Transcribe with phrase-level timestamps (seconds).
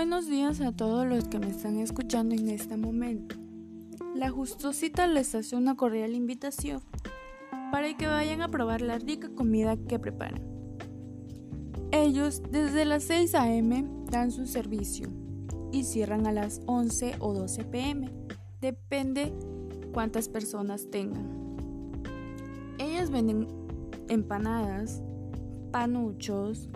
[0.00, 3.36] buenos días a todos los que me están escuchando en este momento.
[4.14, 6.80] La Justosita les hace una cordial invitación
[7.70, 10.42] para que vayan a probar la rica comida que preparan.
[11.92, 13.84] Ellos desde las 6 a.m.
[14.10, 15.08] dan su servicio
[15.70, 18.10] y cierran a las 11 o 12 p.m.
[18.62, 19.34] Depende
[19.92, 21.28] cuántas personas tengan.
[22.78, 23.48] Ellas venden
[24.08, 25.02] empanadas,
[25.70, 26.70] panuchos,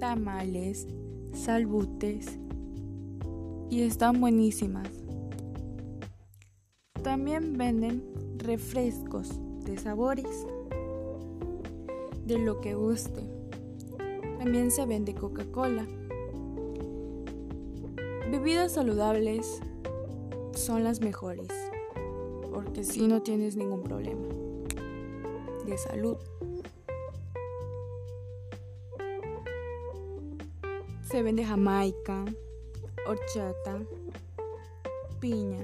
[0.00, 0.88] tamales,
[1.32, 2.38] salbutes
[3.70, 4.88] y están buenísimas.
[7.02, 8.04] También venden
[8.36, 10.46] refrescos de sabores,
[12.26, 13.22] de lo que guste.
[14.38, 15.86] También se vende Coca-Cola.
[18.30, 19.60] Bebidas saludables
[20.54, 21.48] son las mejores,
[22.52, 24.26] porque si no tienes ningún problema
[25.66, 26.16] de salud.
[31.12, 32.24] Se vende jamaica,
[33.06, 33.82] horchata,
[35.20, 35.58] piña.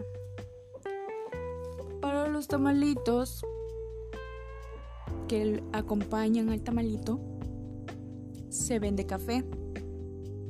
[2.02, 3.46] Para los tamalitos
[5.26, 7.18] que acompañan al tamalito,
[8.50, 9.42] se vende café,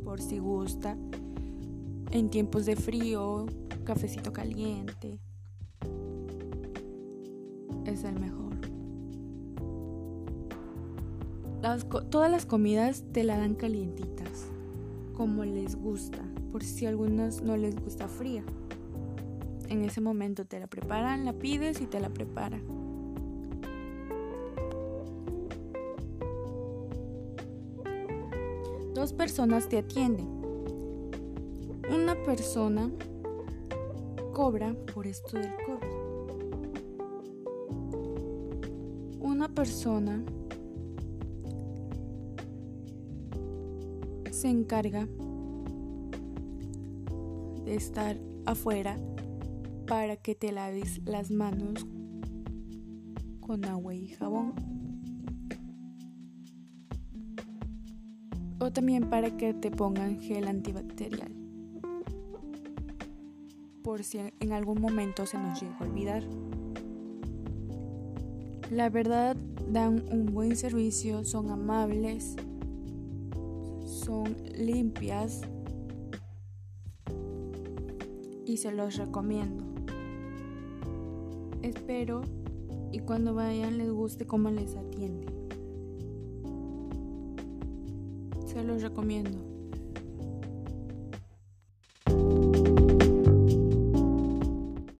[0.03, 0.99] por si gusta.
[2.11, 3.47] En tiempos de frío,
[3.85, 5.21] cafecito caliente.
[7.85, 8.49] Es el mejor.
[12.11, 14.48] todas las comidas te la dan calientitas
[15.19, 18.45] como les gusta, por si a algunos no les gusta fría.
[19.69, 22.63] En ese momento te la preparan, la pides y te la preparan.
[28.95, 30.29] Dos personas te atienden.
[31.93, 32.89] Una persona
[34.33, 35.99] cobra por esto del COVID.
[39.21, 40.23] Una persona
[44.39, 45.09] se encarga
[47.65, 48.97] de estar afuera
[49.89, 51.85] para que te laves las manos
[53.41, 54.55] con agua y jabón.
[58.61, 61.33] O también para que te pongan gel antibacterial.
[63.83, 66.23] Por si en algún momento se nos llega a olvidar.
[68.71, 69.37] La verdad
[69.69, 72.37] dan un buen servicio, son amables
[74.09, 75.43] son limpias
[78.47, 79.63] y se los recomiendo.
[81.61, 82.23] Espero
[82.91, 85.27] y cuando vayan les guste cómo les atiende.
[88.47, 89.48] Se los recomiendo.